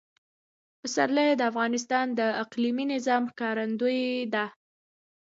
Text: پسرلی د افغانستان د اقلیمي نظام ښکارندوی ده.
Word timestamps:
پسرلی 0.79 1.29
د 1.35 1.41
افغانستان 1.51 2.05
د 2.19 2.21
اقلیمي 2.43 2.85
نظام 2.93 3.23
ښکارندوی 3.31 4.03
ده. 4.33 4.45